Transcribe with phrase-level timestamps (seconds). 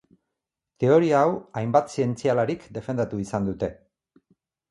[0.83, 3.73] Teoria hau hainbat zientzialarik defendatu izan dute.